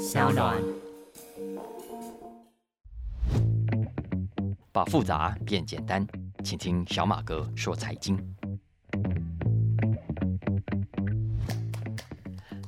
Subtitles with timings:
[0.00, 0.56] 小暖。
[4.72, 6.06] 把复杂变简单，
[6.42, 8.18] 请听小马哥说财经。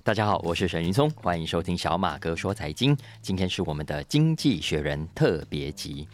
[0.05, 2.95] 大家好，我是沈云聪，欢迎收听小马哥说财经。
[3.23, 6.07] 今天是我们的《经济学人》特别集，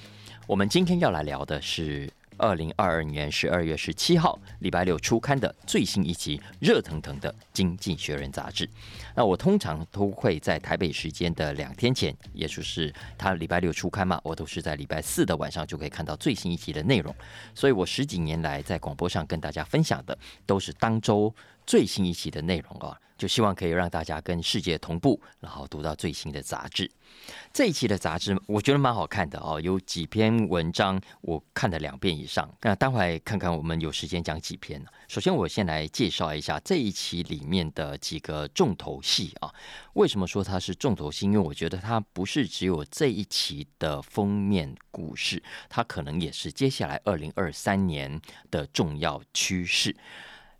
[0.47, 2.09] 我们今天要来聊的是。
[2.39, 8.69] 二零二二年十二月十七号，礼拜六出刊的最新一期热腾腾的《经济学人》杂志。
[9.15, 17.15] 那我通常都会在台北时间的两天前，也就是他礼拜六出刊嘛，我都是在礼拜四的晚上就可以看到最新一期的内容。
[17.55, 21.35] 所以我十几年来在广播上跟大家分享的，都是当周
[21.67, 22.99] 最新一期的内容啊。
[23.19, 26.91] 就希望可以让大家跟世界同步，然后读到最新的杂志。
[27.53, 32.49] 这一期的杂志我觉得蛮好看的哦，有几篇文章我看了两遍以上。
[32.63, 34.91] 那待会看看我们有时间讲几篇呢？
[35.09, 39.53] 首先我先来介绍一下这一期里面的几个重头戏啊。
[39.95, 41.27] 为什么说它是重头戏？
[41.27, 49.97] 因为我觉得它不是只有这一期的封面故事，它可能也是接下来二零二三年的重要趋势。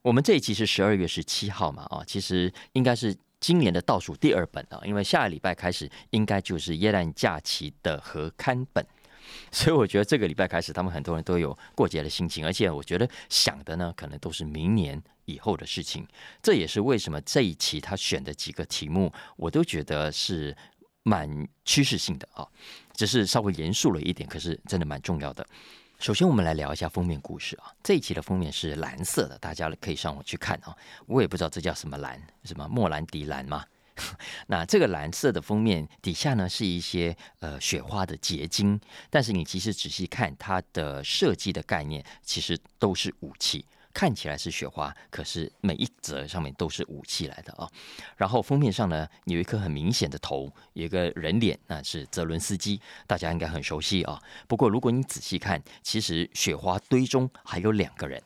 [0.03, 8.85] 我们这一期是十二月十七号嘛，啊，其实应该是今年的倒数第二本啊，因为下个礼拜开始应该就是耶诞假期的合刊本，
[9.53, 16.07] 所以我觉得这个礼拜开始，他们很多人都有过节的心情，而且我觉得想的呢，可能都是明年以后的事情。
[16.43, 20.57] 这也是为什么这一期他选的几个题目，我都觉得是
[21.03, 22.47] 蛮趋势性的啊，
[22.95, 25.47] 只是稍微严肃了一点，可是真的蛮重要的。
[25.99, 27.75] 首先，我们来聊一下封面故事啊。
[27.83, 30.73] 这一期的封面是蓝色的，大家可以上网去看啊。
[31.07, 33.65] 我也不知道这叫什么蓝，什么莫兰迪蓝吗？
[34.47, 43.67] 那这个蓝色的封面底下呢，是一些呃雪花的结晶，但是你其实仔细看它的设计的概念，其实都是武器。
[43.99, 47.69] 看起来是雪花，可是每一则上面都是武器来的啊。
[48.17, 54.23] 然后封面上呢，有一颗很明显的头，有一个人脸，那是泽伦斯基，大家应该很熟悉啊。
[54.47, 58.23] 不过如果你仔细看，其实雪花堆中还有两个人，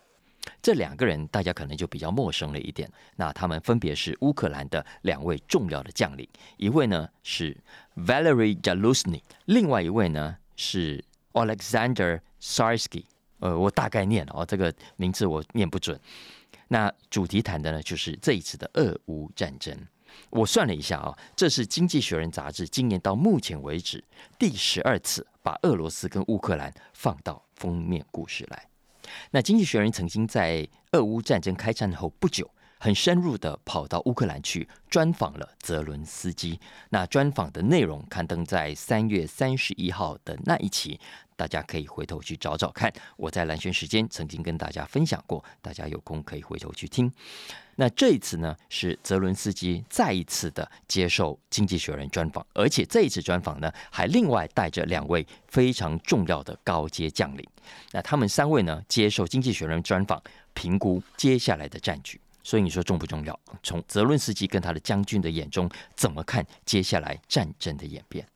[0.60, 2.86] 这两个人大家可能就比较陌生了一点。
[3.16, 6.28] 那他们分别是乌克兰的两位重要的将领，
[6.58, 7.56] 一位呢是
[7.96, 13.04] Valery Zaluzny，另外一位呢是 Alexander Sarsky。
[13.42, 15.98] 呃，我大概念哦，这个名字我念不准。
[16.68, 19.76] 那主题谈的呢，就是这一次的俄乌战争。
[20.30, 24.02] 我算了一下啊，这是《经济学人》杂志今年到目前为止
[24.38, 28.68] 第十二次把俄罗斯跟乌克兰放到封面故事来。
[29.32, 32.48] 那《经济学人》曾经在俄乌战争开战后不久。
[32.82, 36.58] 很深入的跑到乌克兰去专访了泽伦斯基。
[36.88, 40.98] 那专访的内容刊登在三月三十一号的那一期，
[41.36, 42.92] 大家可以回头去找找看。
[43.16, 47.08] 我在蓝轩时间曾经跟大家分享过，大家有空可以回头去听。
[47.76, 57.48] 那这一次呢，是泽伦斯基再一次的接受《经济学人》专访，而且这一次专访呢，还另外带着两位非常重要的高阶将领。
[57.92, 60.20] 那他们三位呢，接受《经济学人》专访，
[60.52, 62.20] 评估接下来的战局。
[62.42, 63.38] 所以你说重不重要？
[63.62, 68.26] 从泽伦斯基跟他的将军的眼中，怎么看接下来战争的演变？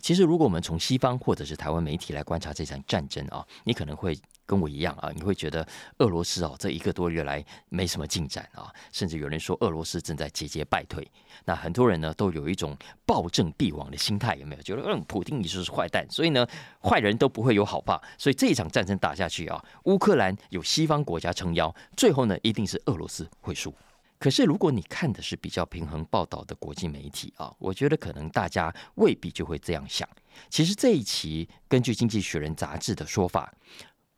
[0.00, 4.18] 其实，如果我们从西方或者是台湾媒体来观察这场战争啊，你可能会。
[4.46, 5.66] 跟我一样啊，你会觉得
[5.98, 11.06] 俄罗斯哦，这一个多月来没什么进展啊，甚至有人说俄罗斯正在节节败退。
[11.46, 14.62] 那很多人呢都有一种暴政必亡的心态，有没有？
[14.62, 16.46] 觉得嗯，普京你就是坏蛋，所以呢，
[16.82, 18.02] 坏人都不会有好报。
[18.18, 23.74] 所以这一场战争打下去啊，乌克兰有西方国家撑腰，最后呢一定是俄罗斯会输。
[24.18, 30.08] 可是如果你看的是比较平衡报道的国际媒体啊，我觉得可能大家未必就会这样想。
[30.48, 33.52] 其实这一期根据《经济学人》杂志的说法。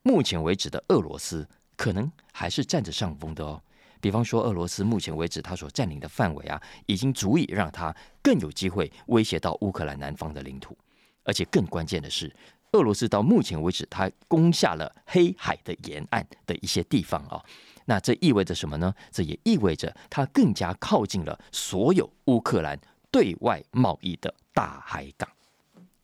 [0.07, 1.45] 目前为止的俄罗斯
[1.77, 3.61] 可能还是占着上风的哦。
[4.01, 10.79] 比方说，俄罗斯目前为止他所占领的范围啊，已经足以让他更有机会威胁到乌克兰南方的领土。
[11.25, 12.33] 而且更关键的是，
[12.71, 17.45] 俄罗斯到目前为止，他攻下了黑海的沿岸的一些地方啊。
[17.85, 18.95] 那这意味着什么呢？
[19.11, 22.79] 这也意味着他更加靠近了所有乌克兰
[23.11, 25.29] 对外贸易的大海港。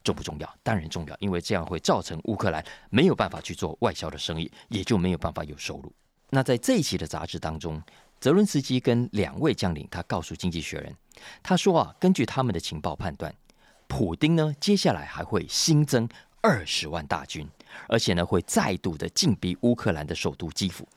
[0.03, 0.57] 重不重要？
[0.63, 5.93] 当然重要，因为这样会造成乌克兰没有办法去做外销的生意，也就没有办法有收入。
[6.31, 7.83] 那在这一期的杂志当中，
[8.19, 10.91] 泽伦斯基跟两位将领，他告诉《经济学人》，
[11.43, 13.35] 他说啊，根据他们的情报判断，
[13.87, 16.09] 普丁呢接下来还会新增
[16.41, 17.47] 二十万大军，
[17.89, 20.89] 而且呢会再度的进逼乌克兰的首都基辅。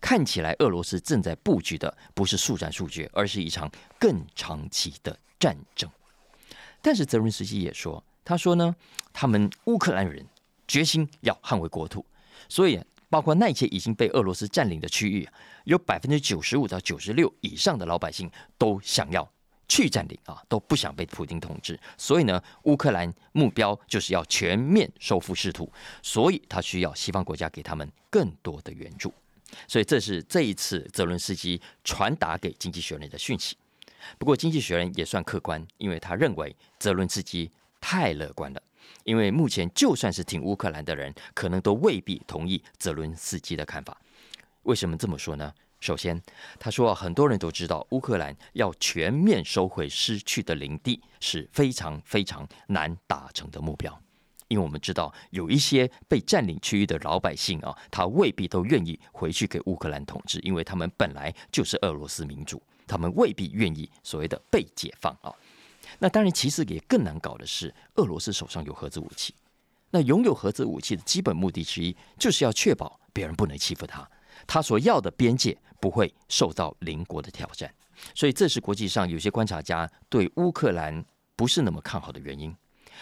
[0.00, 5.90] 看起来俄罗斯正在布局的不是速战速决，而是一场更长期的战争。
[6.80, 8.02] 但是泽伦斯基也说。
[8.28, 8.76] 他说呢，
[9.10, 10.22] 他们乌克兰人
[10.66, 12.04] 决心要捍卫国土，
[12.46, 12.78] 所以
[13.08, 15.26] 包括那些已经被俄罗斯占领的区域，
[15.64, 19.26] 有百分之九十五到九十六以上的老百姓都想要
[19.66, 21.80] 去占领啊，都不想被普京统治。
[21.96, 25.72] 所以呢，乌克兰目标就是要全面收复失土，
[26.02, 29.10] 所以他需要西方国家给他们更多的援助。
[29.66, 33.56] 所以这是这一次泽伦斯基传达给《经济学人》的讯息。
[34.18, 38.62] 不过，《经济学人》也算客观，因为他认为泽伦斯基太乐观了。
[39.04, 43.98] 因为目前就算是挺乌克兰的人，可能都未必同意泽伦斯基的看法。
[44.64, 45.52] 为什么这么说呢？
[45.80, 46.20] 首先，
[46.58, 53.96] 他说很多人都知道，乌克兰要全面收回失去的领地是非常非常难达成的目标。
[54.48, 65.32] 因为我们知道，有一些被占领区域的老百姓啊，他未必都愿意回去给乌克兰统治，因为他们本来就是俄罗斯民主，他们未必愿意所谓的被解放啊。
[65.98, 69.34] 那当然，其实也更难搞的是，俄罗斯手上有核子武器。
[69.90, 74.08] 那拥有核子武器的基本目的之一，就是要确保别人不能欺负他，
[74.46, 77.72] 他所要的边界不会受到邻国的挑战。
[78.14, 81.04] 所以，这是国际上有些观察家对乌克兰
[81.34, 82.54] 不是那么看好的原因。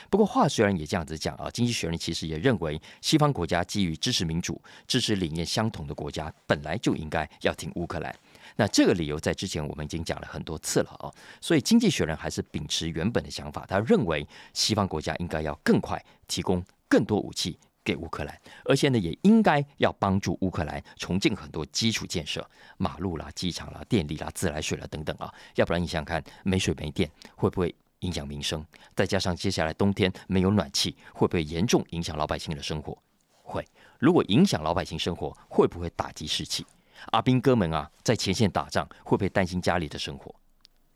[0.09, 8.15] 不过，话虽然也这样子讲啊，经济学人其实也认为，西方国家基于支持民主、支持理念相同的国家，本来就应该要挺乌克兰。
[8.57, 22.45] 那这个理由在之前我们已经讲了很多次了啊，所以经济学人还是秉持原本的想法，他认为西方国家应该要更快提供更多武器给乌克兰，而且呢也应该要帮助乌克兰重建很多基础建设，
[22.79, 28.65] 马路啦、机场啦、电力啦、自来水啦等等啊，要不然你想想看，没水没电会不会影响民生？
[28.95, 32.97] 再加上接下来冬天没有暖气，会不会严重影响老百姓的生活？
[33.43, 33.65] 会。
[33.99, 36.67] 如果影响老百姓生活，会不会打击士气？
[37.13, 40.35] 阿兵哥们啊，在前线打仗，会不会担心家里的生活？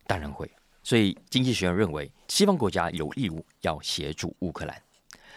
[0.07, 0.51] 当然会。
[0.83, 4.83] 所以，经济学人认为，西方国家有义务要协助乌克兰。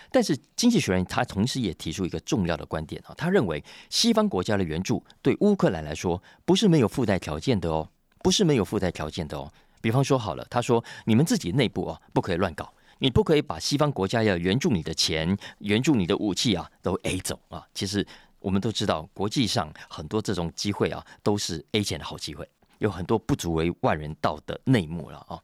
[0.09, 9.51] 但是，经济学人他同时也提出一个重要的观点啊，他认为西方国家的援助对乌克兰来说，不是没有附带条件的哦，不是没有附带条件的哦。
[9.81, 17.67] 比方说，好了，他说，你们自己内部啊，不可以乱搞，你不可以把西方国家要援助你的钱、援助你的武器啊，都 A 走啊。
[17.73, 18.07] 其实。
[18.43, 22.47] 我们都知道，国际上很多这种机会啊，都是 A 钱的好机会，
[22.79, 25.41] 有很多不足为外人道的内幕了啊。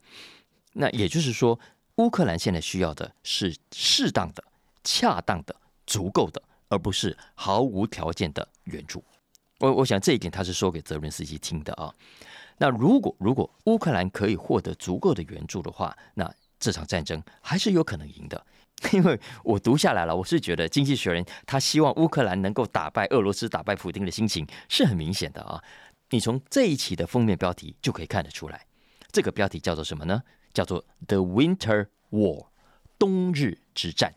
[0.74, 1.58] 那也就是说，
[1.96, 4.44] 乌克兰现在需要的是适当的、
[4.84, 5.56] 恰当的、
[5.86, 9.02] 足够的，而不是毫无条件的援助。
[9.58, 11.92] 我我想这一点他是说给泽伦斯基听的啊。
[12.58, 18.46] 那如果如果乌克兰可以获得足够的援助的话，那这场战争还是有可能赢的。
[18.92, 25.62] 因为我读下来了，我是觉得《经济学人》他希望乌克兰能够打败俄罗斯、打败普京的心情是很明显的啊。
[26.10, 28.66] 你从这一期的封面标题就可以看得出来，
[29.12, 30.22] 这个标题叫做什么呢？
[30.52, 32.42] 叫做《The Winter War》
[32.98, 34.14] 冬日之战。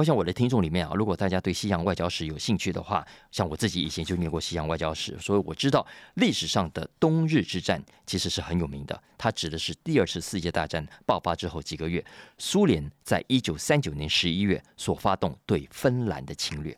[0.00, 9.02] 我想我的听众里面啊，如果大家对西洋外交史有兴趣的话，像我自己以前就念过西洋外交史，所以我知道历史上的冬日之战其实是很有名的。
[9.18, 12.02] 它指的是第二次世界大战爆发之后几个月，
[12.38, 16.74] 苏联在一九三九年十一月所发动对芬兰的侵略。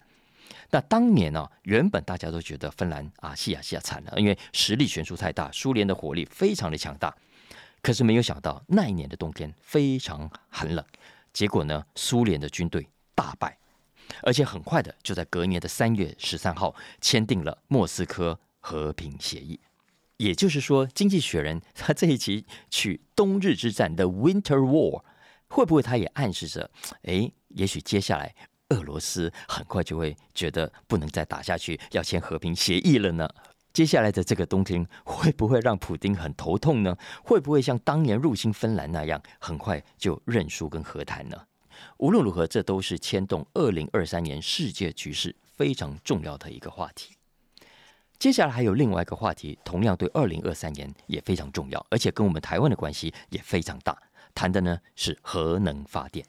[0.70, 7.16] 那当年呢，原本大家都觉得芬兰啊，西亚西亚惨了，因为实力悬殊太大，苏联的火力非常的强大。
[7.82, 10.84] 可是没有想到那一年的冬天非常寒冷，
[11.32, 12.84] 结果呢，苏联的军队。
[13.22, 13.56] 大败，
[14.22, 19.60] 而且很快的就在隔年的三月十三号签订了莫斯科和平协议。
[20.16, 25.04] 也就是说，《经济学人》他这一期取冬日之战的 Winter War，
[25.46, 26.68] 会不会他也暗示着，
[27.02, 28.34] 哎，也许接下来
[28.70, 33.28] 俄罗斯很快就会觉得不能再打下去，要签和平协议了呢？
[33.72, 36.96] 接下来的这个冬天会不会让普京很头痛呢？
[37.22, 41.36] 会不会像当年入侵芬兰那样，很快就认输跟和谈呢？
[41.98, 47.14] 无论如何，这都是牵动二零二三年世界局势非常重要的一个话题。
[48.18, 53.96] 接下来还有另外一个话题，同样对二零二三年也非常重要，而且跟我们台湾的关系也非常大。
[54.34, 56.24] 谈的呢是核能发电。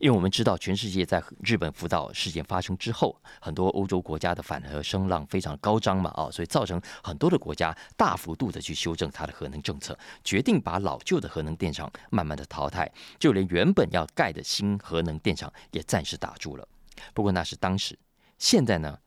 [0.00, 16.66] 因为我们知道，全世界在日本福岛事件发生之后，很多欧洲国家的反核声浪非常高涨嘛，啊，所以造成很多的国家大幅度的去修正它的核能政策，决定把老旧的核能电厂慢慢的淘汰，就连原本要盖的新核能电厂也暂时打住了。
[17.12, 17.98] 不过那是当时，
[18.38, 18.98] 现在呢，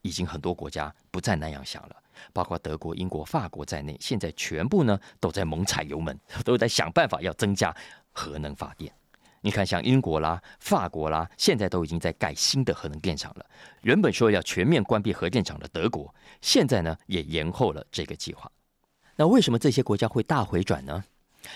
[0.00, 1.96] 已经很多国家不再那样想了，
[2.32, 7.76] 包括德国、英国、法国在内，现在全部呢都在猛踩油门， 都在想办法要增加
[8.12, 8.90] 核能发电。
[9.48, 13.46] 你看，像英国啦、法国啦，现在都已经在盖新的核能电厂了。
[13.80, 18.52] 原本说要全面关闭核电厂的德国，现在呢也延后了这个计划。
[19.16, 21.02] 那为什么这些国家会大回转呢？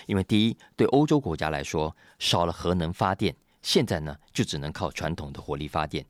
[0.07, 6.03] 因为第一，对欧洲国家来说，少了核能发电，现在呢就只能靠传统的火力发电，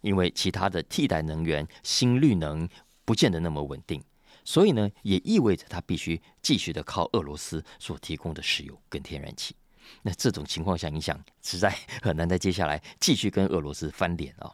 [0.00, 2.66] 因为其他的替代能源、新绿能
[3.04, 4.02] 不见得那么稳定。
[4.42, 9.54] 所以呢，也意味着它必须继续的靠俄罗斯所提供的石油跟天然气。
[10.02, 14.52] 那这种情况下，影响实在 很难在接下来继续跟俄罗斯翻脸啊。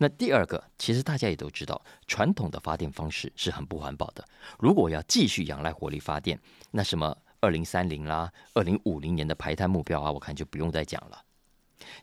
[0.00, 4.24] 那第二个，其实大家也都知道，传统的发电方式是很不环保的。
[4.58, 6.38] 如果要继续仰赖火力发电，
[6.70, 11.20] 那什么二零三零啦、二零五零年的排碳目标啊，我看就不用再讲了。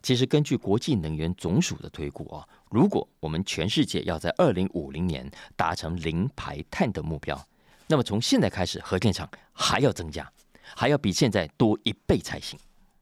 [0.01, 7.47] 其实根据国际能源总署的推估啊，如果我们全世界要在二零五零年达成零排碳的目标，
[7.87, 10.29] 那么从现在开始，核电厂还要增加，
[10.75, 12.57] 还要比现在多一倍才行。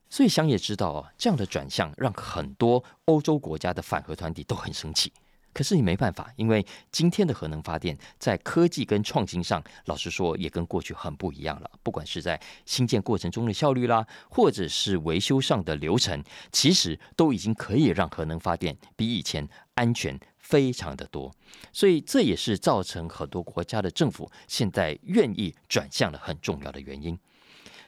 [0.09, 5.11] 所以想也知道啊，这样的转向让很多欧洲国家的反核团体都很生气。
[5.53, 11.69] 可是你没办法，因为今天的核能发电在科技跟创新上，老实说也跟过去很不一样了。
[11.83, 21.31] 不管是在新建过程中的效率啦，或者是维修上的流程，其实都已经可以让核能发电比以前安全非常的多。
[21.71, 27.15] 所以这也是造成很多国家的政府现在愿意转向的很重要的原因。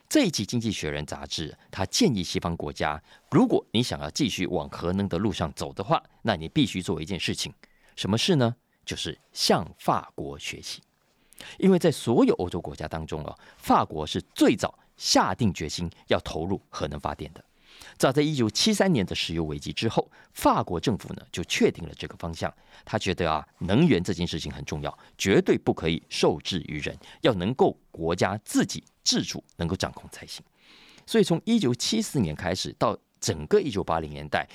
[0.08, 7.52] 这一期《经济学人》杂志，他建议西方国家，如果你想要继续往核能的路上走的话，那你必须做一件事情，
[7.96, 8.54] 什么事呢？
[8.84, 10.80] 就是向法国学习，
[11.58, 17.44] 因为在所有欧洲国家当中啊，法国是最早下定决心要投入核能发电的。
[17.98, 22.52] 早在一九七三年的石油危机之后，法国政府呢就确定了这个方向。
[22.84, 30.44] 他觉得啊，能源这件事情很重要，绝对不可以受制于人，要能够国家自己自主，能够掌控才行。
[31.06, 34.46] 所以从一九七四年开始到整个一九八零年代，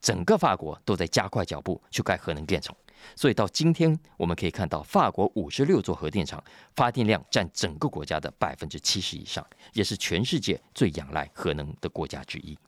[0.00, 2.74] 整个法国都在加快脚步去盖核能电厂。
[3.14, 6.42] 所以到今天，我们可以看到法国五十六座核电厂
[6.74, 12.58] 发电量占整个国家的百分之七十以上，也是全世界最仰赖核能的国家之一。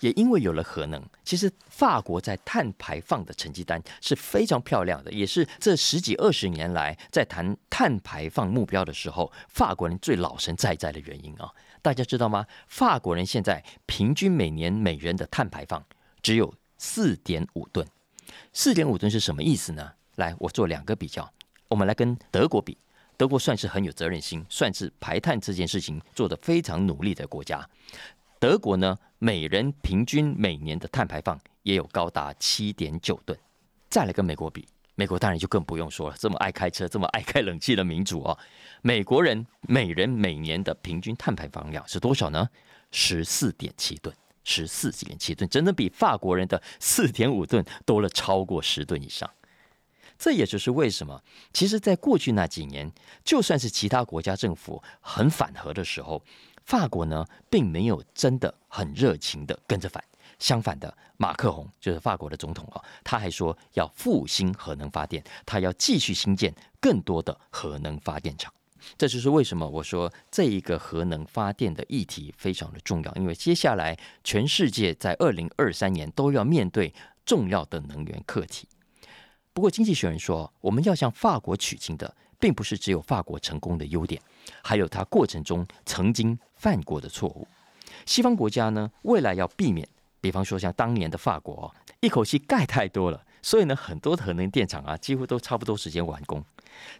[0.00, 11.50] 也因为有了核能，其实法国在碳排放的成绩单是非常漂亮的，也是这十几二十年来在谈碳排放目标的时候，法国人最老神在在的原因啊！
[11.80, 12.46] 大家知道吗？
[12.66, 15.84] 法国人现在平均每年每人的碳排放
[16.20, 17.86] 只有四点五吨，
[18.52, 19.92] 四点五吨是什么意思呢？
[20.16, 21.32] 来，我做两个比较，
[21.68, 22.76] 我们来跟德国比，
[23.16, 27.64] 德国算是很有责任心，算是排碳这件事情做得非常努力的国家。
[28.40, 33.36] 德国呢，每人平均每年的碳排放也有高达七点九吨。
[33.90, 34.64] 再来跟美国比，
[34.94, 38.38] 美国当然就更不用说了，这么爱开车、这么爱开冷气的民主哦，
[38.80, 42.48] 美国人每人每年的平均碳排放量是多少呢？
[42.92, 44.14] 十四点七吨，
[44.44, 49.28] 十四点七吨，真的比法国人的四点五吨多了超过十吨以上。
[50.18, 51.22] 这也就是为什么，
[51.52, 52.90] 其实，在过去那几年，
[53.24, 56.22] 就算是其他国家政府很反核的时候。
[56.64, 60.04] 法国呢，并没有真的很热情的跟着反，
[60.38, 68.52] 相反的，马克宏就是法国的总统啊，他还说要复兴核能发电，他要继续新建更多的核能发电厂。
[68.98, 76.92] 这就是为什么我说这一个核能发电的议题非常的重要，因为接下来全世界在二零二三年都要面对
[77.24, 78.68] 重要的能源课题。
[79.52, 82.14] 不过，经济学人说，我们要向法国取经的。
[82.40, 84.22] 并不是只有法国成功的优点，
[84.62, 87.44] 还有它过程中曾经犯过的错误。
[88.06, 89.88] 西方国家呢，未来要避免，
[90.20, 96.40] 比方说像当年的法国，一口气盖太多了，所以呢，很多的核能电厂啊，几乎都差不多时间完工。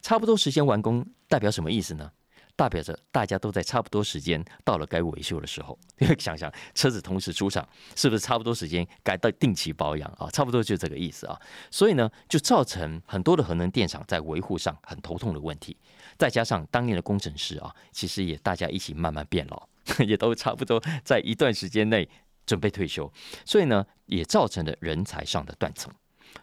[0.03, 2.11] 差不多时间完工代表什么意思呢？
[2.59, 10.29] 代表着大家都在差不多时间到了该维修的时候， 因为想想车子同时出厂，是不是差不多时间该到定期保养啊？
[10.33, 11.41] 差不多就这个意思啊。
[11.71, 15.77] 所以呢，就造成很多的核能电厂在维护上很头痛的问题。
[16.17, 19.69] 再加上当年的工程师啊，其实也大家一起慢慢变老，
[20.05, 22.09] 也都差不多在一段时间内
[22.45, 23.09] 准备退休，
[23.45, 25.95] 所以呢，也造成了人才上的断层。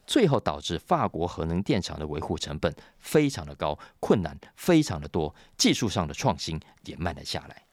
[0.06, 7.64] 最后导致法国核能电厂的维护成本非常的高，困难非常的多，技术上的创新也慢了下来。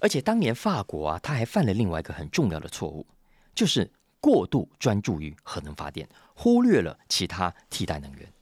[0.00, 3.06] 而且当年法国啊，他还犯了另外一个很重要的错误，
[3.54, 8.32] 就是过度专注于核能发电，忽略了其他替代能源。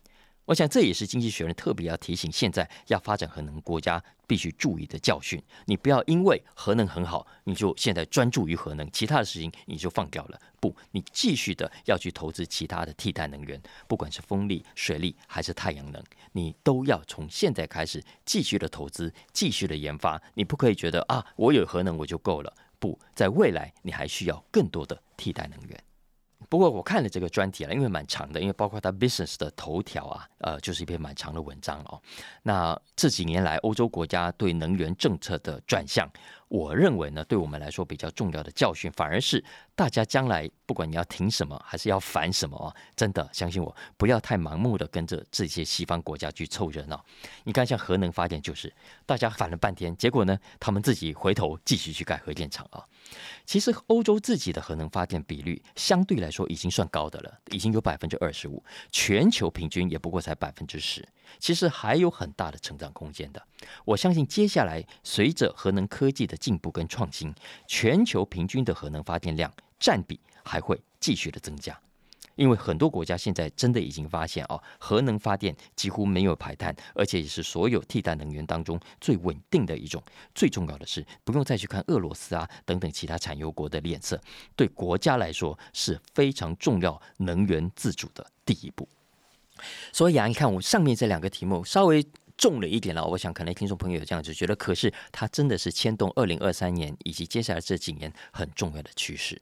[0.47, 5.43] 我想这也是经济学人特别要提醒现在要发展核能国家必须注意的教训。
[5.65, 10.41] 你不要因为核能很好，你就现在专注于核能，其他的事情你就放掉了。
[10.61, 16.01] 不，你继续的要去投资其他的替代能源，不管是风力、水力还是太阳能，
[16.31, 20.21] 你都要从现在开始继续的投资，继续的研发。
[20.35, 22.55] 你不可以觉得啊，我有核能我就够了。
[22.79, 25.83] 不在未来，你还需要更多的替代能源。
[26.49, 32.01] 不过我看了这个专题了，因为蛮长的，因为包括它 business 的头条啊，呃，就是一篇蛮长的文章哦。
[32.43, 36.09] 那这几年来，欧洲国家对能源政策的转向，
[36.49, 47.05] 我认为呢，对我们来说比较重要的教训，反而是大家将来不管你要停什么，还是要反什么啊，真的相信我，不要太盲目的跟着这些西方国家去凑热闹。
[47.45, 48.73] 你看，像核能发电，就是
[49.05, 52.85] 大家反了半天，结果呢，他们自己回头继续去盖核电厂啊。
[53.45, 61.07] 其实欧洲自己的核能发电比率相对来说已经算高的了，已经有百分之二十五，全球平均也不过才百分之十，
[61.39, 63.43] 其实还有很大的成长空间的。
[63.85, 67.33] 我相信接下来随着核能科技的进步跟创新，
[67.67, 71.79] 全球平均的核能发电量占比还会继续的增加。
[72.37, 80.03] 因为很多国家现在真的已经发现哦，核能发电几乎没有排碳，而且也是所有替代能源当中最稳定的一种。
[80.35, 84.21] 最重要的是，不用再去看俄罗斯啊等等其他产油国的脸色，
[84.55, 88.89] 对国家来说是非常重要能源自主的第一步。
[89.91, 92.05] 所以啊，你看我上面这两个题目稍微
[92.37, 99.41] 重了一点了，我想可能听众朋友这样子觉得，可是它真的是牵动二零二三年以及接下来这几年很重要的趋势。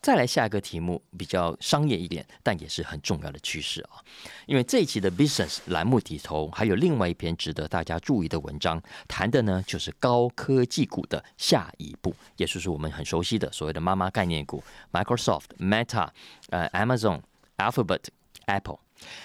[0.00, 4.02] 再来下一个题目比较商业一点，但也是很重要的趋势啊。
[4.46, 16.08] 因为这一期的 Business 栏目底头还有另外一篇值得大家注意的文章，谈的呢就是高科技股的下一步，也就是我们很熟悉的所谓的妈妈概念股，Microsoft、Meta、
[16.50, 17.20] 呃 Amazon、
[17.58, 18.06] Alphabet、
[18.46, 18.80] Apple。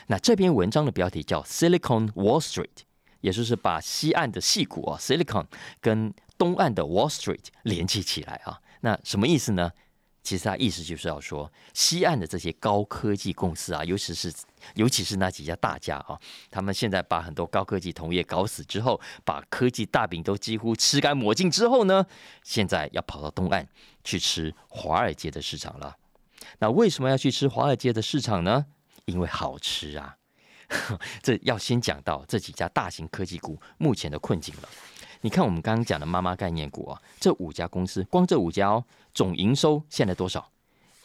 [0.08, 2.86] 那这篇文章的标题叫 Silicon Wall Street，
[3.28, 5.46] 也就是把西岸的细谷啊 Silicon
[5.82, 8.58] 跟东岸的 Wall Street 连接起来啊。
[8.80, 9.70] 那什么意思呢？
[10.24, 14.34] 其实他意思就是要说，西岸的这些高科技公司啊，尤其是
[14.76, 16.18] 尤其是那几家大家啊，
[16.50, 22.06] 他们现在把很多高科技同业搞死之后，把科技大饼都几乎吃干抹净之后呢，
[22.44, 23.68] 现在要跑到东岸
[24.06, 25.98] 去吃华尔街的市场了。
[26.60, 28.66] 那为什么要去吃华尔街的市场呢？
[29.06, 30.16] 因为好吃啊！
[31.24, 34.70] 这要先讲到这几家大型科技股目前的困境了。
[35.22, 38.84] 你看，我们刚刚讲的妈妈概念股啊，这五家公司，光这五家哦，
[39.14, 40.52] 总营收现在多少？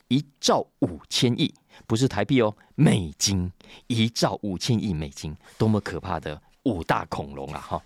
[0.09, 1.55] 一兆五千亿，
[1.87, 3.51] 不是台币哦，美金，
[3.87, 7.59] 一兆五千亿美金，多么可怕的五大恐龙啊！
[7.59, 7.83] 哈，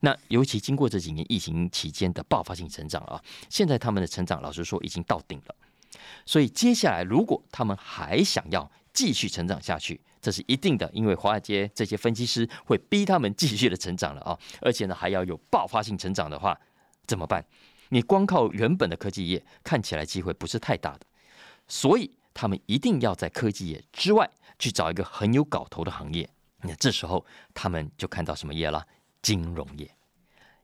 [0.00, 5.54] 那尤其经过这几年疫情期间的爆发性成长啊，现在他们的成长，老实说已经到顶了。
[6.24, 14.38] 所以接下来，如果他们还想要继续成长下去，这是一定的，因为华尔街这些分析师会逼他们继续的成长了啊！
[14.60, 16.58] 而且呢，还要有爆发性成长的话，
[17.06, 17.44] 怎么办？
[17.88, 21.00] 你光靠原本的科技业看起来机会不是太大的，
[21.66, 26.28] 所以他们一定要在科技业之外去找一个很有搞头的行业。
[26.62, 28.86] 那这时候他们就看到什么业了？
[29.22, 29.90] 金融业，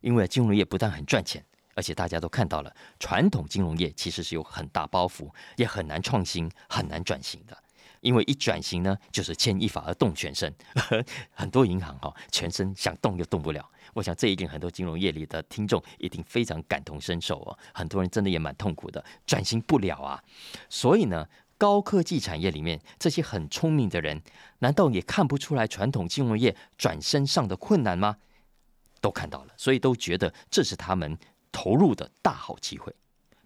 [0.00, 7.56] 因为金融业不但很赚钱，而且大家都看到了，传统金融业其实是有很大包袱，也很难创新、很难转型的。
[8.00, 10.52] 因为一转型呢，就是牵一发而动全身，
[11.32, 13.68] 很多银行哈，全身想动又动不了。
[13.94, 17.58] 我想这一点很多金融业里的听众一定非常感同身受哦。
[17.72, 20.22] 很多人真的也蛮痛苦的，转型不了啊。
[20.68, 24.20] 所以呢，高科技产业里面这些很聪明的人，
[24.58, 28.18] 难道也看不出来传统金融业转身上的困难吗？
[29.00, 31.16] 都看到了，所以都觉得这是他们
[31.52, 32.94] 投入的大好机会。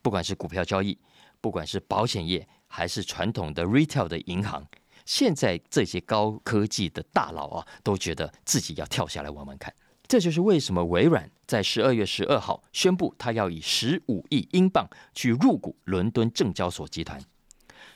[0.03, 0.99] 不管是股票交易，
[1.41, 2.49] 不管是保险业。
[2.73, 4.65] 还是传统的 retail 的银行，
[5.05, 9.75] 现在这些高科技的大佬啊，都觉得自己要跳下来玩玩看。
[10.07, 17.21] 这就是为什么微软在十二月十二号宣布，他要以十五亿英镑去入股伦敦证交所集团。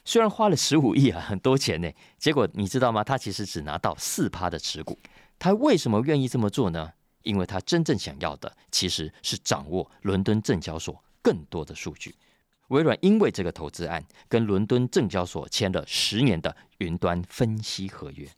[0.04, 3.02] 虽然花了十五亿啊，很多钱呢，结果你知道吗？
[3.02, 4.98] 他其实只拿到四趴的持股。
[5.38, 6.92] 他为什么愿意这么做呢？
[7.22, 12.14] 因为他真正想要的其实是掌握伦敦证交所更多的数据。
[12.68, 18.28] 微软因为这个投资案，跟伦敦证交所签了十年的云端分析合约。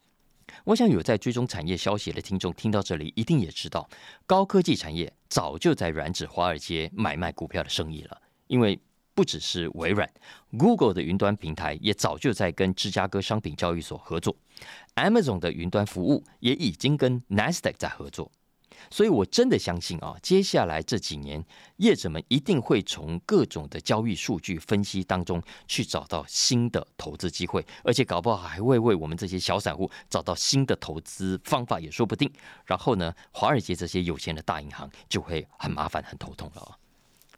[0.65, 3.89] 我想有在追踪产业消息的听众听到这里，一定也知道，
[4.27, 8.21] 高科技产业早就在染指华尔街买卖股票的生意了。
[8.47, 8.79] 因为
[9.15, 10.09] 不只是微软
[10.59, 14.37] ，Google 的云端平台也早就在跟芝加哥商品交易所合作
[14.95, 18.31] ，Amazon 的云端服务也已经跟 Nasdaq 在合作。
[18.91, 21.45] 所以，我真的相信啊，接下来这几年，
[21.77, 32.31] 业者们一定会从各种的交易数据分析当中去找到新的投资机会，而且搞不好还会为我们这些小散户找到新的投资方法，也说不定。
[32.65, 36.79] 然后呢，华尔街这些有钱的大银行就会很麻烦、很头痛了。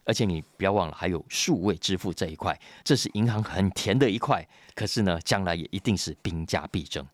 [0.04, 4.42] 而且你不要忘了，还有数位支付这一块，这是银行很甜的一块。
[4.74, 7.06] 可是呢，将来也一定是兵家必争。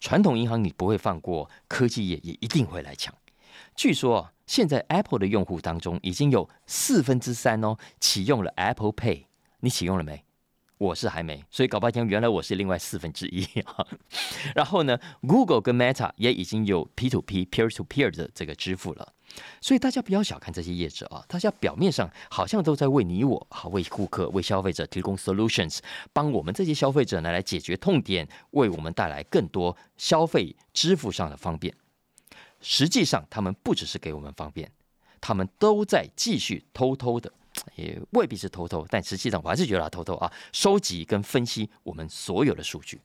[0.00, 3.14] 传统银行你不会放过，科技业也一定会来抢。
[3.74, 9.24] 据说现在 Apple 的用户当中已经有四分之三哦启用了 Apple Pay，
[9.60, 10.24] 你启用了没？
[10.78, 13.86] 我是还没，所以搞半天原来我是另外四分之一啊。
[14.56, 19.12] 然后呢，Google 跟 Meta 也已经有 P to P peer to peer 的这个支付了。
[19.60, 25.80] 所以大家不要小看这些业者啊，大家表面上好像都在为你我好为顾客、为消费者提供 solutions，
[26.14, 31.74] 帮我们这些消费者呢来解决痛点，为我们带来更多消费支付上的方便。
[32.60, 34.70] 实际上，他们不只是给我们方便，
[35.20, 37.32] 他们都在继续偷偷的，
[37.76, 43.00] 也未必是偷偷，但实际上我还是觉得他偷偷啊，收集跟分析我们所有的数据，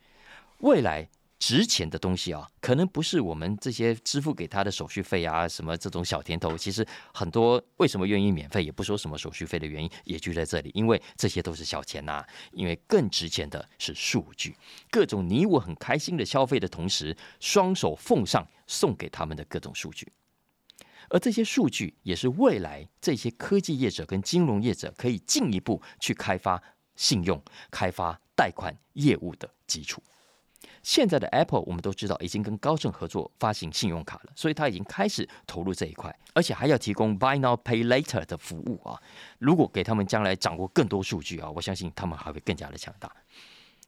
[0.59, 1.09] 未来。
[1.37, 6.57] 值钱的东西啊，可能不是我们这些支付给他的手续费啊，什么这种小甜头。
[6.57, 12.25] 其实很多为什么愿意免费，也不说什么手续费的原因，也就在这里，因为这些都是小钱呐。
[12.51, 14.55] 因为更值钱的是数据，
[14.89, 20.11] 各种你我很开心的消费的同时，双手奉上送给他们的各种数据，
[21.09, 26.63] 而这些数据也是未来这些科技业者跟金融业者可以进一步去开发
[26.95, 30.01] 信用、开发贷款业务的基础。
[30.85, 39.01] 现在的 Apple 我们都知道已经跟高盛合作发行信用卡了，所以他已经开始投入这一块，而且还要提供 Buy Now Pay Later 的服务啊。
[39.39, 43.11] 如果给他们将来掌握更多数据啊，我相信他们还会更加的强大。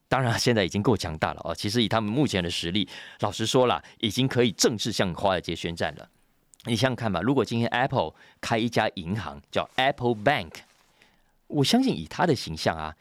[0.07, 1.53] 当然，现在已经够强大了啊。
[1.53, 6.09] 其实以他们目前的实力，老实说了，已经可以正式向华尔街宣战了。
[6.65, 10.53] 你想想看吧，如果今天 Apple 开一家银行叫 Apple Bank，
[11.45, 12.95] 我相信以他的形象啊，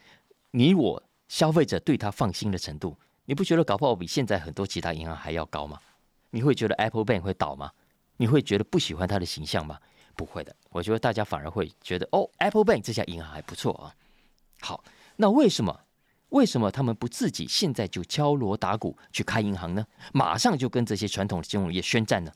[0.51, 2.95] 你我消费者对他放心的程度。
[3.27, 5.79] 你不觉得搞不好比现在很多其他银行还要高吗？
[6.31, 7.71] 你会觉得 Apple Bank 会倒吗？
[8.17, 9.79] 你会觉得不喜欢它的形象吗？
[10.15, 13.95] 不会的，我觉得大家反而会觉得哦，Apple Bank 这家银行还不错啊。
[14.61, 14.83] 好，
[15.17, 15.81] 那为什么
[16.31, 19.87] 为什么他们不自己现在就敲锣打鼓去开银行呢？
[20.13, 22.33] 马上就跟这些传统的金融业宣战呢？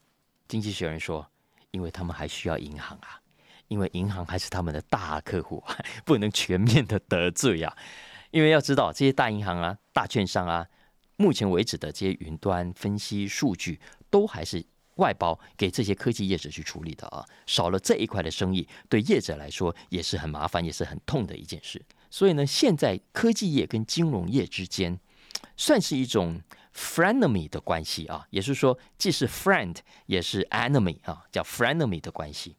[0.46, 1.26] 经济学人说，
[1.70, 3.20] 因为他们还需要银行啊，
[3.68, 5.64] 因为银行还是他们的大客户，
[6.04, 7.76] 不能全面的得罪呀。
[8.30, 10.66] 因为要知道这些大银行啊、大券商啊。
[11.20, 13.78] 目前为止的这些云端分析数据，
[14.08, 17.22] 都还是外包给这些科技业者去处理的啊。
[17.44, 21.84] 少了这一块的生意，对业者来说也是很麻烦，也是很痛的一件事。
[22.08, 24.98] 所以呢，现在科技业跟金融业之间，
[25.58, 26.40] 算是一种
[26.74, 32.56] frenemy 的关系啊，也是说既是 friend 也是 enemy 啊，叫 frenemy 的关系。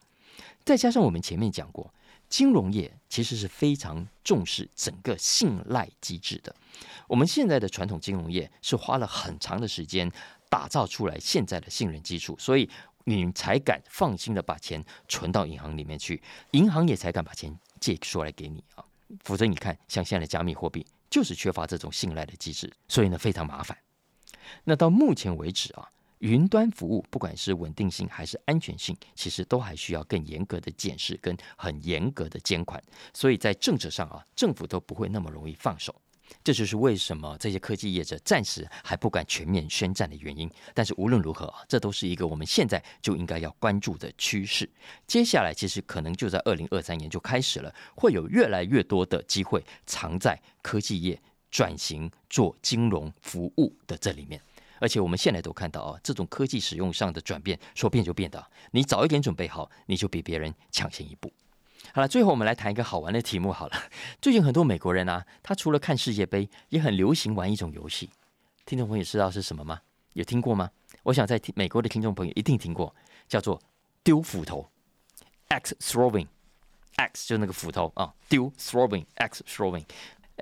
[0.64, 1.92] 再加上我们前面讲过。
[2.32, 6.56] 金融业其实是非常重视整个信赖机制的。
[7.06, 10.10] 我们现在的传统金融业是花了很长的时间
[10.48, 12.66] 打造出来现在的信任基础，所以
[13.04, 18.84] 你才敢放心的把钱存到银行里面去，银行也才敢把钱借出来给你啊。
[19.24, 23.76] 否则你看，像现在的加密货币就是缺乏这种信赖的机制，所以呢非常麻烦。
[24.64, 25.86] 那到目前为止啊。
[26.22, 32.80] 云端服务不管是稳定性还是安全性，其实都还需要更严格的检视跟很严格的监管，
[33.12, 35.92] 所以在政策上啊，政府都不会那么容易放手。
[36.44, 40.48] 这就是为什么这些科技业者暂时还不敢全面宣战的原因。
[40.72, 44.70] 但是无论如何啊，这都是一个我们现在就应该要关注的趋势。
[45.08, 54.40] 接下来其实可能就在二零二三年就开始了，会有越来越多的机会藏在科技业转型做金融服务的这里面。
[54.82, 58.44] 而且我们现在都看到啊，这种科技使用上的转变，说变就变的。
[58.72, 61.32] 你早一点准备好，你就比别人抢先一步。
[61.94, 63.52] 好了，最后我们来谈一个好玩的题目。
[63.52, 63.76] 好了，
[64.20, 68.10] 最近很多美国人啊，他除了看世界杯，也很流行玩一种游戏。
[68.66, 69.80] 听众朋友知道是什么吗？
[70.14, 70.68] 有听过吗？
[71.04, 72.92] 我想在美国的听众朋友一定听过，
[73.28, 73.62] 叫做
[74.02, 74.68] 丢斧头
[75.46, 79.84] ，X throwing，X 就那个斧头啊，丢 throwing，X throwing。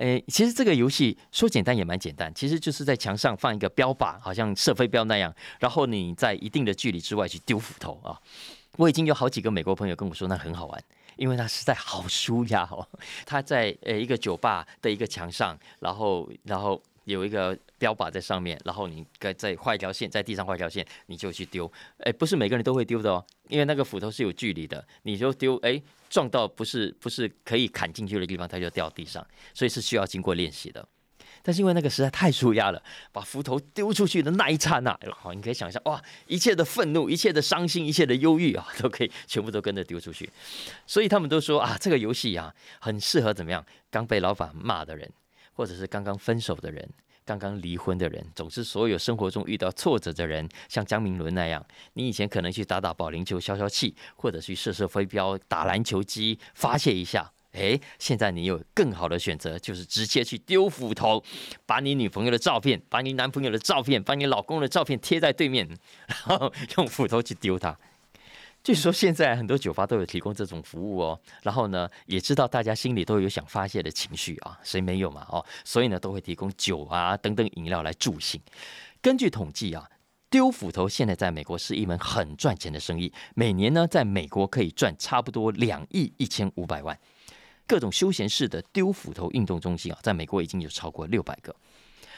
[0.01, 8.19] 诶，其实这个游戏说简单也蛮简单，其实就是在墙上放一个标靶，好像射飞镖那样，然后你在一定的距离之外去丢斧头啊。
[8.77, 10.83] 我已经有好几个美国朋友跟我说那很好玩，
[11.17, 12.87] 因为它实在好舒压哦。
[13.27, 21.71] 他在呃一个酒吧的一个墙上，然后然后有一个标靶在上面，然后你该再画一条线，在地上画一条线，你就去丢。
[21.99, 25.81] 哎，不是每个人都会丢的哦，因为那个斧头是有距离的，你就丢哎。
[26.11, 30.85] 撞到不是不是可以砍进去的地方，它就掉地上，所以是需要经过练习的。
[31.41, 32.83] 但是因为那个实在太舒压了，
[33.13, 40.29] 把斧头丢出去的那一刹那，好，你可以想象，哇，一切的愤怒、一切的伤心、一切的忧郁啊，都可以全部都跟着丢出去。
[40.85, 43.65] 所以他们都说啊，这个游戏啊，很适合怎么样？
[43.89, 45.09] 刚被老板骂的人，
[45.61, 46.89] 或者是刚刚分手的人。
[47.23, 57.31] 刚刚离婚的人，总之所有生活中遇到挫折的人，像江明伦那样，你以前可能去打打保龄球消消气，或者去射射飞镖、打篮球机发泄一下。
[57.51, 61.23] 诶，现在你有更好的选择，就是直接去丢斧头，
[61.67, 65.69] 把你女朋友的照片、把你男朋友的照片、把你老公的照片贴在对面，
[66.07, 67.77] 然后用斧头去丢他。
[68.63, 75.25] 据说现在很多酒吧都有提供这种服务哦，然后呢，也知道大家心里都有想发泄的情绪啊，谁没有嘛？
[75.29, 78.39] 哦，所以呢，都会提供酒啊等等饮料来助兴。
[79.01, 79.89] 根据统计啊，
[80.29, 86.95] 丢斧头现在在美国是一门很赚钱的生意，每年呢，在美国可以赚差不多两亿一千五百万。
[87.65, 91.55] 各种休闲式的丢斧头运动中心啊，在美国已经有超过六百个。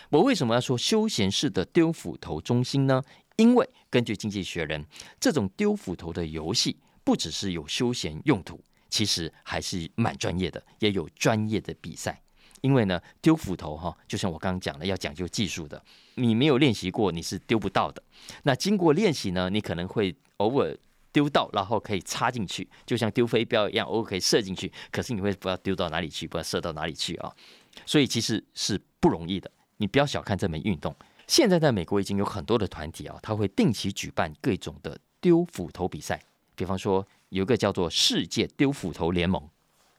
[0.09, 3.01] 我为什么要说休闲式的丢斧头中心呢？
[3.35, 4.83] 因为根据《经济学人》，
[5.19, 12.21] 这种丢斧头的游戏不只是有休闲用途，其实还是蛮专业的，也有专业的比赛。
[12.61, 15.83] 因为呢，丢斧头哈，就像我刚刚讲的，要讲究技术的。
[16.15, 18.01] 你没有练习过，你是丢不到的。
[18.43, 20.77] 那经过练习呢，你可能会偶尔
[21.11, 24.71] 丢到，然后可以插进去，就像丢飞镖一样，偶尔可以射进去。
[24.91, 27.29] 可是你会不知道丢到哪里去，不知道射到哪里去啊。
[27.85, 29.51] 所以其实是不容易的。
[29.75, 30.95] 你不要小看这门运动。
[31.27, 36.21] 现在在美国已经有很多的团体啊，他会定期举办各种的丢斧头比赛。
[36.55, 39.41] 比方说，有一个叫做世界丢斧头联盟。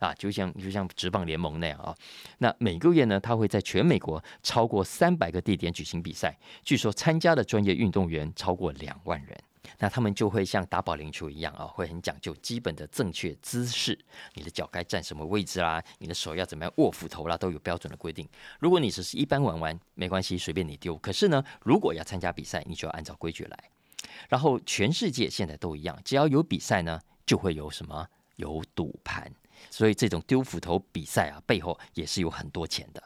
[0.00, 1.96] 啊，就像就像职棒联盟那样啊，
[2.36, 9.38] 那每个月呢，他会在全美国超过三百个地点举行比赛，据说参加的专业运动员超过两万人。
[9.78, 13.98] 那他们就会像打保龄球一样啊，会很讲究基本的正确姿势，
[14.34, 18.28] 你的脚该站什么位置啦，你的手要怎么样握斧头啦，都有标准的规定。
[18.60, 20.96] 如果你只是一般玩玩，没关系，随便你丢。
[20.98, 23.70] 可是呢，如果要参加比赛，你就要按照规矩来。
[24.28, 29.32] 然后全世界现在都一样，只要有比赛呢，就会有什么有赌盘。
[29.70, 33.02] 所以这种丢斧头比赛啊，背后也是有很多钱的。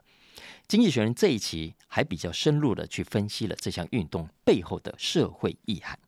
[0.66, 5.98] 经济学人这一期还比较深入的去分析了这项运动背后的社会意涵。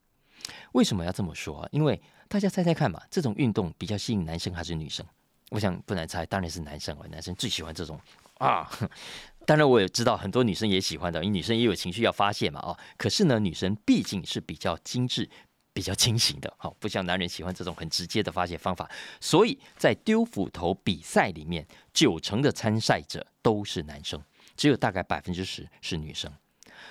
[0.72, 1.68] 为什么要这么说？
[1.72, 5.04] 因为大家猜猜看嘛，这种运动比较吸引男生还是女生？
[5.50, 7.06] 我想不难猜，当然是男生了。
[7.08, 7.98] 男生最喜欢这种
[8.38, 8.70] 啊。
[9.46, 12.60] 当然我也知道很多女生也喜欢的，因为女生也有情绪要发泄嘛。
[12.60, 15.28] 哦，可是呢，女生毕竟是比较精致。
[15.72, 24.20] 比较清醒的，好，不像男人喜欢这种很直接的发泄方法，所以在丢斧头比赛里面，九成的参赛者都是男生，
[24.56, 26.30] 只有大概百分之十是女生。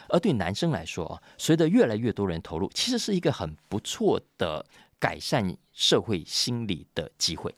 [0.09, 4.65] 而对男生来说啊，随着越来越多人投入，其实是一个很不错的
[4.99, 7.53] 改善社会心理的机会。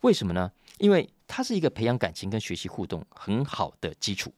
[0.00, 0.50] 为什么呢？
[0.78, 4.32] 因为它是一个培养感情跟学习互动很好的基础。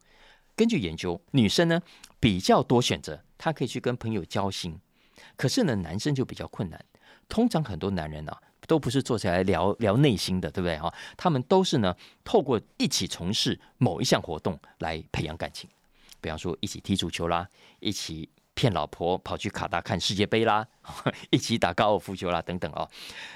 [0.55, 1.81] 根据研究，女生呢
[2.21, 4.79] 比较多选择，她可以去跟朋友交心。
[5.37, 6.85] 可是呢，男生就比较困难。
[7.29, 10.93] 通常很多男人啊，都不是坐下来聊聊内心的，对不对哈？
[11.17, 15.71] 他们都是呢，透过一起从事某一项活动来培养感情。
[16.23, 17.47] 比方说，一起踢足球啦，
[17.81, 20.67] 一起骗老婆跑去卡达看世界杯啦，
[21.31, 22.89] 一起打高尔夫球啦，等等哦。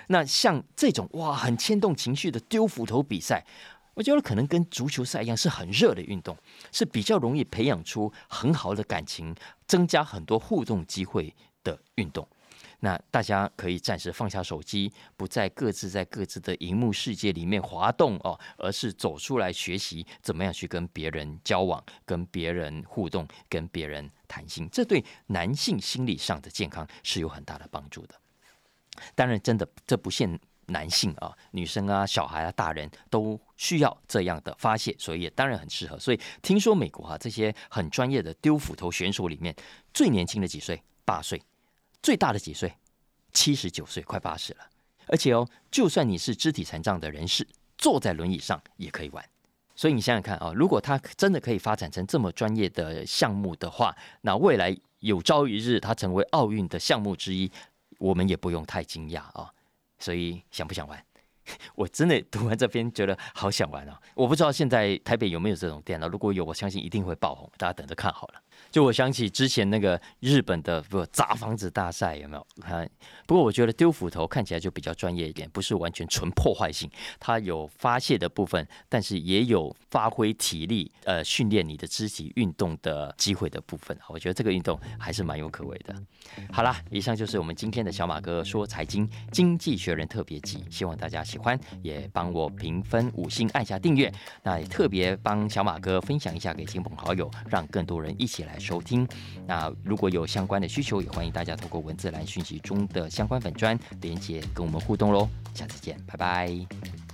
[0.07, 3.44] 那像这种哇，很牵动情绪的丢斧头比赛，
[3.92, 6.35] 我觉得可能跟足球赛一样，是很热的运动，
[6.72, 9.35] 是比较容易培养出很好的感情，
[9.66, 11.35] 增加很多互动机会。
[11.66, 12.25] 的运动，
[12.80, 28.14] 那大家可以暂时放下手机，不再各自在各自的荧幕世界里面滑动哦，而是走出来学习怎么样去跟别人交往、跟别人互动、跟别人谈心，这对男性心理上的健康是有很大的帮助的。
[29.14, 35.98] 当然，真的这不限男性啊，女生啊、小孩啊、大人都需要这样的发泄，所以也当然很适合。
[35.98, 39.54] 所以听说美国啊，这些很专业的丢斧头选手里面，
[39.92, 40.82] 最年轻的几岁？
[41.04, 41.40] 八岁。
[42.06, 42.72] 最大的几岁？
[43.32, 44.60] 七十九岁，快八十了。
[45.08, 47.44] 而且哦，就算你是肢体残障的人士，
[47.76, 49.28] 坐在轮椅上也可以玩。
[49.74, 57.50] 所以你想想看啊，如果他真的可以发展成这么专业的项目的话，那未来有朝一日他成为奥运的项目之一，
[57.98, 59.52] 我们也不用太惊讶啊。
[59.98, 61.04] 所以想不想玩？
[61.74, 64.00] 我真的读完这篇觉得好想玩啊！
[64.14, 68.40] 我不知道现在台北有没有这种店了，如果有，我相信一定会爆红，大家等着看好了。
[68.70, 72.46] 就我想起之前那个日本的不砸房子大赛有没有？
[72.60, 72.88] 看，
[73.26, 83.96] 不过我觉得丢斧头看起来就比较专业一点，不是完全纯破坏性，它有发泄的部分，但是也有发挥体力、呃训练你的肢体运动的机会的部分。
[84.08, 85.94] 我觉得这个运动还是蛮有可为的。
[86.52, 94.12] 好啦，以上就是我们今天的小马哥说财经经济学人特别集，希望大家喜欢，也帮我评分五星，按下订阅。
[94.42, 98.56] 那也特别帮小马哥分享一下给亲朋好友，让更多人一起来。
[98.59, 99.06] 收听，
[99.46, 105.28] 那如果有相关的需求，也欢迎大家透过文字栏讯息中的相关粉砖连接跟我们互动喽。
[105.54, 107.05] 下次见，拜拜。